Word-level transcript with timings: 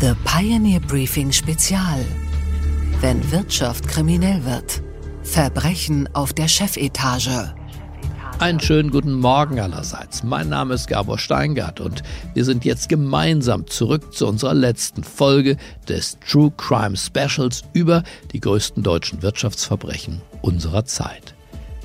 The 0.00 0.14
Pioneer 0.24 0.80
Briefing 0.80 1.30
Spezial. 1.30 2.02
Wenn 3.02 3.30
Wirtschaft 3.30 3.86
kriminell 3.86 4.42
wird. 4.46 4.80
Verbrechen 5.22 6.08
auf 6.14 6.32
der 6.32 6.48
Chefetage. 6.48 7.54
Einen 8.38 8.60
schönen 8.60 8.90
guten 8.90 9.12
Morgen 9.12 9.60
allerseits. 9.60 10.22
Mein 10.22 10.48
Name 10.48 10.72
ist 10.72 10.86
Gabor 10.86 11.18
Steingart 11.18 11.80
und 11.80 12.02
wir 12.32 12.46
sind 12.46 12.64
jetzt 12.64 12.88
gemeinsam 12.88 13.66
zurück 13.66 14.14
zu 14.14 14.26
unserer 14.26 14.54
letzten 14.54 15.04
Folge 15.04 15.58
des 15.86 16.16
True 16.26 16.50
Crime 16.56 16.96
Specials 16.96 17.62
über 17.74 18.02
die 18.32 18.40
größten 18.40 18.82
deutschen 18.82 19.20
Wirtschaftsverbrechen 19.20 20.22
unserer 20.40 20.86
Zeit. 20.86 21.34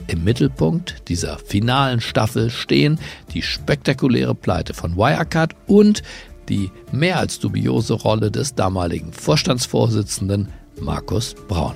Im 0.07 0.23
Mittelpunkt 0.23 1.09
dieser 1.09 1.37
finalen 1.39 1.99
Staffel 1.99 2.49
stehen 2.49 2.97
die 3.33 3.41
spektakuläre 3.41 4.35
Pleite 4.35 4.73
von 4.73 4.95
Wirecard 4.95 5.53
und 5.67 6.01
die 6.49 6.71
mehr 6.91 7.19
als 7.19 7.39
dubiose 7.39 7.93
Rolle 7.93 8.31
des 8.31 8.55
damaligen 8.55 9.13
Vorstandsvorsitzenden 9.13 10.49
Markus 10.79 11.35
Braun. 11.47 11.75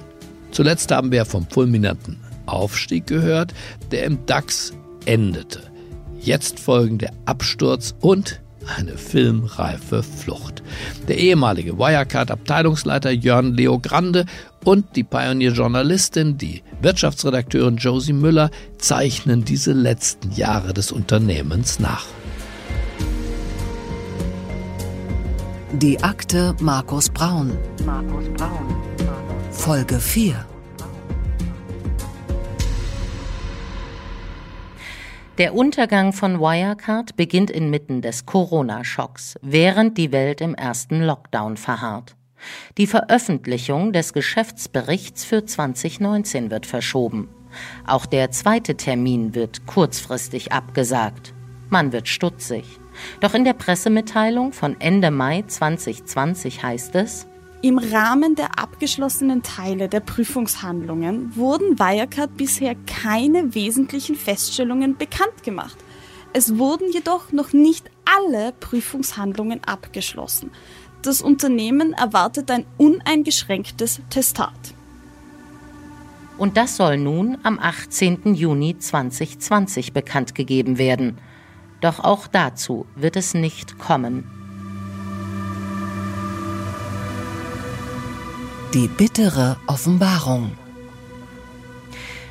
Zuletzt 0.51 0.91
haben 0.91 1.11
wir 1.11 1.25
vom 1.25 1.47
fulminanten 1.47 2.17
Aufstieg 2.45 3.07
gehört, 3.07 3.53
der 3.91 4.05
im 4.05 4.25
DAX 4.25 4.73
endete. 5.05 5.61
Jetzt 6.19 6.59
folgen 6.59 6.97
der 6.97 7.13
Absturz 7.25 7.95
und 8.01 8.41
eine 8.77 8.97
filmreife 8.97 10.03
Flucht. 10.03 10.61
Der 11.07 11.17
ehemalige 11.17 11.77
Wirecard-Abteilungsleiter 11.77 13.11
Jörn 13.11 13.53
Leo 13.53 13.79
Grande 13.79 14.25
und 14.63 14.95
die 14.95 15.03
Pionierjournalistin, 15.03 16.37
die 16.37 16.61
Wirtschaftsredakteurin 16.81 17.77
Josie 17.77 18.13
Müller 18.13 18.51
zeichnen 18.77 19.43
diese 19.43 19.73
letzten 19.73 20.31
Jahre 20.31 20.73
des 20.73 20.91
Unternehmens 20.91 21.79
nach. 21.79 22.05
Die 25.73 26.01
Akte 26.01 26.55
Markus 26.61 27.11
Braun. 27.11 27.55
Markus 27.85 28.27
Braun. 28.29 28.75
Folge 29.51 29.99
4. 29.99 30.43
Der 35.37 35.53
Untergang 35.53 36.11
von 36.11 36.39
Wirecard 36.39 37.15
beginnt 37.15 37.51
inmitten 37.51 38.01
des 38.01 38.25
Corona-Schocks, 38.25 39.37
während 39.43 39.99
die 39.99 40.11
Welt 40.11 40.41
im 40.41 40.55
ersten 40.55 41.03
Lockdown 41.03 41.55
verharrt. 41.55 42.15
Die 42.79 42.87
Veröffentlichung 42.87 43.93
des 43.93 44.13
Geschäftsberichts 44.13 45.23
für 45.23 45.45
2019 45.45 46.49
wird 46.49 46.65
verschoben. 46.65 47.29
Auch 47.85 48.07
der 48.07 48.31
zweite 48.31 48.75
Termin 48.75 49.35
wird 49.35 49.67
kurzfristig 49.67 50.51
abgesagt. 50.51 51.35
Man 51.69 51.91
wird 51.91 52.07
stutzig. 52.07 52.78
Doch 53.19 53.33
in 53.33 53.45
der 53.45 53.53
Pressemitteilung 53.53 54.53
von 54.53 54.79
Ende 54.79 55.11
Mai 55.11 55.43
2020 55.47 56.63
heißt 56.63 56.95
es, 56.95 57.27
im 57.61 57.77
Rahmen 57.77 58.35
der 58.35 58.57
abgeschlossenen 58.57 59.43
Teile 59.43 59.89
der 59.89 59.99
Prüfungshandlungen 59.99 61.35
wurden 61.35 61.77
Wirecard 61.77 62.37
bisher 62.37 62.73
keine 62.87 63.53
wesentlichen 63.53 64.15
Feststellungen 64.15 64.95
bekannt 64.95 65.43
gemacht. 65.43 65.77
Es 66.31 66.57
wurden 66.57 66.89
jedoch 66.93 67.33
noch 67.33 67.51
nicht 67.51 67.91
alle 68.05 68.53
Prüfungshandlungen 68.53 69.61
abgeschlossen. 69.65 70.51
Das 71.01 71.21
Unternehmen 71.21 71.91
erwartet 71.91 72.49
ein 72.49 72.65
uneingeschränktes 72.77 73.99
Testat. 74.09 74.73
Und 76.37 76.55
das 76.55 76.77
soll 76.77 76.97
nun 76.97 77.37
am 77.43 77.59
18. 77.59 78.35
Juni 78.35 78.77
2020 78.77 79.91
bekannt 79.91 80.33
gegeben 80.33 80.77
werden. 80.77 81.17
Doch 81.81 81.99
auch 81.99 82.27
dazu 82.27 82.85
wird 82.95 83.15
es 83.15 83.33
nicht 83.33 83.79
kommen. 83.79 84.29
Die 88.73 88.87
bittere 88.87 89.57
Offenbarung. 89.65 90.51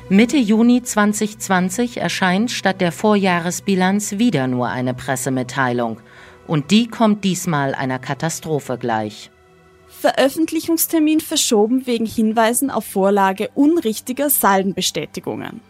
Mitte 0.07 0.37
Juni 0.37 0.81
2020 0.81 1.97
erscheint 1.97 2.49
statt 2.49 2.81
der 2.81 2.91
Vorjahresbilanz 2.91 4.17
wieder 4.19 4.47
nur 4.47 4.69
eine 4.69 4.93
Pressemitteilung. 4.93 5.99
Und 6.47 6.71
die 6.71 6.87
kommt 6.87 7.23
diesmal 7.23 7.75
einer 7.75 7.99
Katastrophe 7.99 8.77
gleich. 8.77 9.29
Veröffentlichungstermin 9.87 11.19
verschoben 11.19 11.85
wegen 11.85 12.05
Hinweisen 12.05 12.71
auf 12.71 12.85
Vorlage 12.85 13.49
unrichtiger 13.53 14.29
Saldenbestätigungen. 14.29 15.61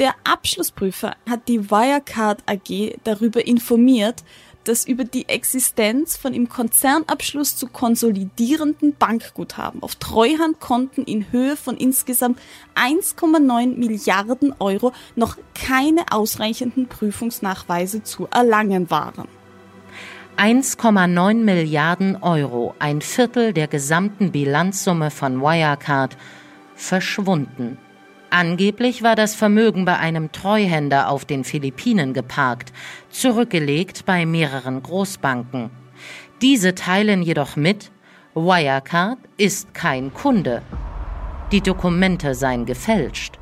Der 0.00 0.14
Abschlussprüfer 0.24 1.14
hat 1.28 1.46
die 1.46 1.70
Wirecard 1.70 2.42
AG 2.46 2.96
darüber 3.04 3.46
informiert, 3.46 4.24
dass 4.64 4.86
über 4.86 5.04
die 5.04 5.28
Existenz 5.28 6.16
von 6.16 6.34
im 6.34 6.48
Konzernabschluss 6.48 7.56
zu 7.56 7.68
konsolidierenden 7.68 8.96
Bankguthaben 8.96 9.82
auf 9.82 9.94
Treuhandkonten 9.96 11.04
in 11.04 11.30
Höhe 11.30 11.56
von 11.56 11.76
insgesamt 11.76 12.40
1,9 12.74 13.76
Milliarden 13.76 14.54
Euro 14.58 14.92
noch 15.14 15.36
keine 15.54 16.06
ausreichenden 16.10 16.88
Prüfungsnachweise 16.88 18.02
zu 18.02 18.26
erlangen 18.32 18.90
waren. 18.90 19.28
1,9 20.36 21.34
Milliarden 21.34 22.16
Euro, 22.20 22.74
ein 22.80 23.00
Viertel 23.00 23.52
der 23.52 23.68
gesamten 23.68 24.32
Bilanzsumme 24.32 25.12
von 25.12 25.40
Wirecard, 25.40 26.16
verschwunden. 26.74 27.78
Angeblich 28.36 29.04
war 29.04 29.14
das 29.14 29.36
Vermögen 29.36 29.84
bei 29.84 29.96
einem 29.96 30.32
Treuhänder 30.32 31.08
auf 31.08 31.24
den 31.24 31.44
Philippinen 31.44 32.14
geparkt, 32.14 32.72
zurückgelegt 33.08 34.06
bei 34.06 34.26
mehreren 34.26 34.82
Großbanken. 34.82 35.70
Diese 36.42 36.74
teilen 36.74 37.22
jedoch 37.22 37.54
mit, 37.54 37.92
Wirecard 38.34 39.18
ist 39.36 39.72
kein 39.72 40.12
Kunde. 40.12 40.62
Die 41.52 41.60
Dokumente 41.60 42.34
seien 42.34 42.66
gefälscht. 42.66 43.38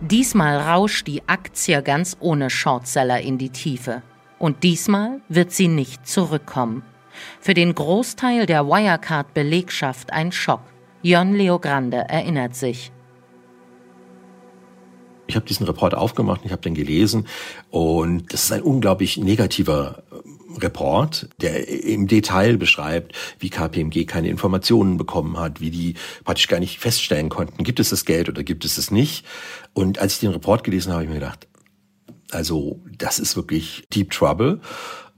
Diesmal 0.00 0.58
rauscht 0.58 1.08
die 1.08 1.26
Aktie 1.26 1.82
ganz 1.82 2.16
ohne 2.20 2.50
Shortseller 2.50 3.20
in 3.20 3.36
die 3.36 3.50
Tiefe. 3.50 4.04
Und 4.38 4.62
diesmal 4.62 5.22
wird 5.28 5.50
sie 5.50 5.66
nicht 5.66 6.06
zurückkommen. 6.06 6.84
Für 7.40 7.54
den 7.54 7.74
Großteil 7.74 8.46
der 8.46 8.64
Wirecard-Belegschaft 8.68 10.12
ein 10.12 10.30
Schock. 10.30 10.62
Jon 11.02 11.34
Leogrande 11.34 12.04
erinnert 12.08 12.54
sich. 12.54 12.92
Ich 15.30 15.36
habe 15.36 15.46
diesen 15.46 15.64
Report 15.64 15.94
aufgemacht, 15.94 16.40
ich 16.44 16.50
habe 16.50 16.60
den 16.60 16.74
gelesen 16.74 17.28
und 17.70 18.32
das 18.32 18.44
ist 18.44 18.52
ein 18.52 18.62
unglaublich 18.62 19.16
negativer 19.16 20.02
äh, 20.10 20.58
Report, 20.60 21.28
der 21.40 21.68
im 21.68 22.08
Detail 22.08 22.56
beschreibt, 22.56 23.14
wie 23.38 23.48
KPMG 23.48 24.06
keine 24.06 24.28
Informationen 24.28 24.96
bekommen 24.96 25.38
hat, 25.38 25.60
wie 25.60 25.70
die 25.70 25.94
praktisch 26.24 26.48
gar 26.48 26.58
nicht 26.58 26.80
feststellen 26.80 27.28
konnten, 27.28 27.62
gibt 27.62 27.78
es 27.78 27.90
das 27.90 28.04
Geld 28.04 28.28
oder 28.28 28.42
gibt 28.42 28.64
es 28.64 28.76
es 28.76 28.90
nicht. 28.90 29.24
Und 29.72 30.00
als 30.00 30.14
ich 30.14 30.20
den 30.20 30.32
Report 30.32 30.64
gelesen 30.64 30.92
habe, 30.92 31.04
habe 31.04 31.04
ich 31.04 31.10
mir 31.10 31.20
gedacht, 31.20 31.46
also 32.32 32.80
das 32.98 33.20
ist 33.20 33.36
wirklich 33.36 33.84
Deep 33.94 34.10
Trouble. 34.10 34.60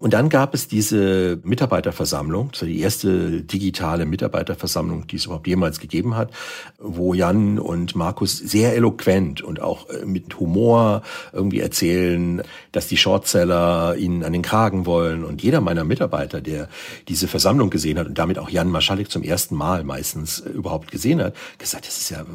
Und 0.03 0.15
dann 0.15 0.31
gab 0.31 0.53
es 0.53 0.67
diese 0.67 1.39
Mitarbeiterversammlung, 1.45 2.51
die 2.61 2.81
erste 2.81 3.41
digitale 3.41 4.05
Mitarbeiterversammlung, 4.05 5.07
die 5.07 5.15
es 5.15 5.27
überhaupt 5.27 5.47
jemals 5.47 5.79
gegeben 5.79 6.17
hat, 6.17 6.33
wo 6.81 7.15
Jan 7.15 7.61
und 7.61 7.95
Markus 7.95 8.37
sehr 8.37 8.75
eloquent 8.75 9.43
und 9.43 9.63
auch 9.63 9.89
äh, 9.91 10.05
mit 10.05 10.41
Humor 10.41 11.03
irgendwie 11.33 11.61
erzählen, 11.61 12.43
dass 12.73 12.89
die 12.89 12.97
Shortseller 12.97 13.95
ihnen 13.95 14.25
an 14.25 14.33
den 14.33 14.43
Kragen 14.43 14.87
wollen. 14.87 15.23
Und 15.23 15.41
jeder 15.41 15.61
meiner 15.61 15.85
Mitarbeiter, 15.85 16.41
der 16.41 16.69
diese 17.07 17.29
Versammlung 17.29 17.71
gesehen 17.71 17.97
hat 17.97 18.09
und 18.09 18.19
damit 18.19 18.41
auch 18.41 18.51
Jan 18.51 18.71
Maschalik 18.71 19.09
zum 19.09 19.23
ersten 19.23 19.55
Mal 19.55 19.85
meistens 19.85 20.41
äh, 20.41 20.49
überhaupt 20.49 20.91
gesehen 20.91 21.23
hat, 21.23 21.37
gesagt, 21.59 21.87
das 21.87 21.99
ist 21.99 22.11
ja, 22.11 22.27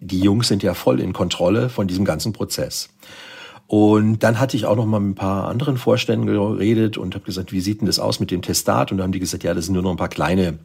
die 0.00 0.18
Jungs 0.18 0.48
sind 0.48 0.64
ja 0.64 0.74
voll 0.74 0.98
in 0.98 1.12
Kontrolle 1.12 1.68
von 1.68 1.86
diesem 1.86 2.04
ganzen 2.04 2.32
Prozess. 2.32 2.88
Und 3.70 4.24
dann 4.24 4.40
hatte 4.40 4.56
ich 4.56 4.66
auch 4.66 4.74
noch 4.74 4.84
mal 4.84 4.98
mit 4.98 5.12
ein 5.12 5.14
paar 5.14 5.46
anderen 5.46 5.76
Vorständen 5.76 6.26
geredet 6.26 6.98
und 6.98 7.14
habe 7.14 7.24
gesagt, 7.24 7.52
wie 7.52 7.60
sieht 7.60 7.80
denn 7.80 7.86
das 7.86 8.00
aus 8.00 8.18
mit 8.18 8.32
dem 8.32 8.42
Testat? 8.42 8.90
Und 8.90 8.98
dann 8.98 9.04
haben 9.04 9.12
die 9.12 9.20
gesagt, 9.20 9.44
ja, 9.44 9.54
das 9.54 9.66
sind 9.66 9.74
nur 9.74 9.84
noch 9.84 9.92
ein 9.92 9.96
paar 9.96 10.08
kleine 10.08 10.58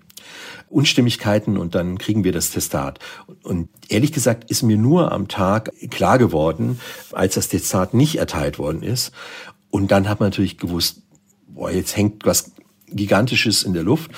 Unstimmigkeiten 0.69 1.55
und 1.55 1.75
dann 1.75 1.99
kriegen 1.99 2.23
wir 2.23 2.31
das 2.31 2.49
Testat. 2.49 2.97
Und 3.43 3.69
ehrlich 3.89 4.11
gesagt 4.11 4.49
ist 4.49 4.63
mir 4.63 4.75
nur 4.75 5.11
am 5.11 5.27
Tag 5.27 5.71
klar 5.91 6.17
geworden, 6.17 6.79
als 7.11 7.35
das 7.35 7.47
Testat 7.47 7.93
nicht 7.93 8.15
erteilt 8.15 8.57
worden 8.57 8.81
ist. 8.81 9.11
Und 9.69 9.91
dann 9.91 10.09
hat 10.09 10.19
man 10.19 10.29
natürlich 10.29 10.57
gewusst, 10.57 11.03
boah, 11.47 11.69
jetzt 11.69 11.95
hängt 11.95 12.25
was 12.25 12.53
Gigantisches 12.87 13.61
in 13.61 13.73
der 13.73 13.83
Luft. 13.83 14.09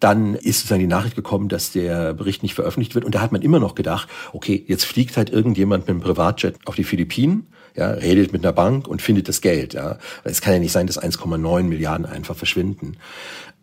Dann 0.00 0.34
ist 0.34 0.58
sozusagen 0.58 0.80
die 0.80 0.88
Nachricht 0.88 1.14
gekommen, 1.14 1.48
dass 1.48 1.70
der 1.70 2.12
Bericht 2.12 2.42
nicht 2.42 2.54
veröffentlicht 2.54 2.96
wird. 2.96 3.04
Und 3.04 3.14
da 3.14 3.20
hat 3.20 3.30
man 3.30 3.42
immer 3.42 3.60
noch 3.60 3.76
gedacht, 3.76 4.08
okay, 4.32 4.64
jetzt 4.66 4.84
fliegt 4.84 5.16
halt 5.16 5.30
irgendjemand 5.30 5.84
mit 5.84 5.90
einem 5.90 6.00
Privatjet 6.00 6.56
auf 6.64 6.74
die 6.74 6.82
Philippinen 6.82 7.46
ja, 7.76 7.90
redet 7.90 8.32
mit 8.32 8.44
einer 8.44 8.52
Bank 8.52 8.86
und 8.86 9.02
findet 9.02 9.28
das 9.28 9.40
Geld. 9.40 9.74
Ja. 9.74 9.98
Es 10.24 10.40
kann 10.40 10.54
ja 10.54 10.58
nicht 10.58 10.72
sein, 10.72 10.86
dass 10.86 11.00
1,9 11.00 11.62
Milliarden 11.64 12.06
einfach 12.06 12.36
verschwinden. 12.36 12.96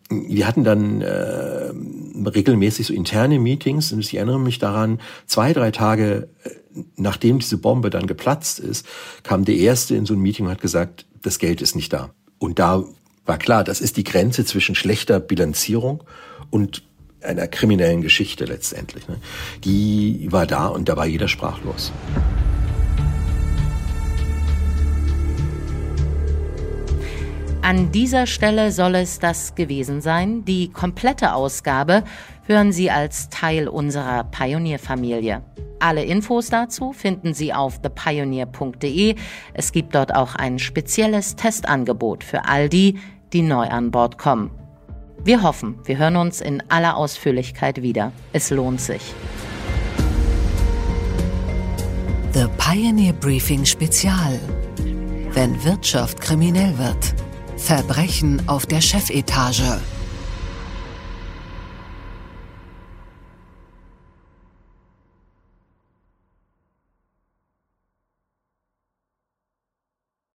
Wir 0.09 0.47
hatten 0.47 0.63
dann 0.63 1.01
äh, 1.01 1.71
regelmäßig 2.27 2.87
so 2.87 2.93
interne 2.93 3.37
Meetings 3.37 3.91
und 3.91 3.99
ich 3.99 4.15
erinnere 4.15 4.39
mich 4.39 4.57
daran, 4.57 4.99
zwei, 5.27 5.53
drei 5.53 5.69
Tage 5.69 6.29
äh, 6.43 6.49
nachdem 6.95 7.39
diese 7.39 7.57
Bombe 7.57 7.89
dann 7.89 8.07
geplatzt 8.07 8.59
ist, 8.59 8.85
kam 9.23 9.45
der 9.45 9.55
Erste 9.55 9.95
in 9.95 10.05
so 10.05 10.13
ein 10.13 10.19
Meeting 10.19 10.45
und 10.45 10.51
hat 10.51 10.61
gesagt, 10.61 11.05
das 11.21 11.39
Geld 11.39 11.61
ist 11.61 11.75
nicht 11.75 11.93
da. 11.93 12.11
Und 12.37 12.59
da 12.59 12.83
war 13.25 13.37
klar, 13.37 13.63
das 13.63 13.81
ist 13.81 13.97
die 13.97 14.03
Grenze 14.03 14.45
zwischen 14.45 14.75
schlechter 14.75 15.19
Bilanzierung 15.19 16.03
und 16.49 16.83
einer 17.21 17.47
kriminellen 17.47 18.01
Geschichte 18.01 18.45
letztendlich. 18.45 19.07
Ne? 19.07 19.17
Die 19.63 20.27
war 20.31 20.47
da 20.47 20.67
und 20.67 20.89
da 20.89 20.95
war 20.95 21.05
jeder 21.05 21.27
sprachlos. 21.27 21.91
An 27.69 27.91
dieser 27.91 28.25
Stelle 28.25 28.71
soll 28.71 28.95
es 28.95 29.19
das 29.19 29.53
gewesen 29.53 30.01
sein. 30.01 30.43
Die 30.43 30.71
komplette 30.71 31.35
Ausgabe 31.35 32.03
hören 32.47 32.71
Sie 32.71 32.89
als 32.89 33.29
Teil 33.29 33.67
unserer 33.67 34.23
Pionierfamilie. 34.23 35.43
Alle 35.77 36.03
Infos 36.03 36.49
dazu 36.49 36.93
finden 36.93 37.35
Sie 37.35 37.53
auf 37.53 37.79
thepioneer.de. 37.79 39.13
Es 39.53 39.71
gibt 39.71 39.93
dort 39.93 40.15
auch 40.15 40.33
ein 40.33 40.57
spezielles 40.57 41.35
Testangebot 41.35 42.23
für 42.23 42.45
all 42.45 42.69
die, 42.69 42.97
die 43.33 43.43
neu 43.43 43.67
an 43.67 43.91
Bord 43.91 44.17
kommen. 44.17 44.49
Wir 45.23 45.43
hoffen, 45.43 45.77
wir 45.85 45.99
hören 45.99 46.15
uns 46.15 46.41
in 46.41 46.63
aller 46.71 46.97
Ausführlichkeit 46.97 47.83
wieder. 47.83 48.13
Es 48.33 48.49
lohnt 48.49 48.81
sich. 48.81 49.13
The 52.33 52.47
Pioneer 52.57 53.13
Briefing 53.13 53.63
Spezial. 53.63 54.39
Wenn 55.33 55.63
Wirtschaft 55.63 56.19
kriminell 56.19 56.75
wird. 56.79 57.13
Verbrechen 57.59 58.47
auf 58.47 58.65
der 58.65 58.81
Chefetage. 58.81 59.79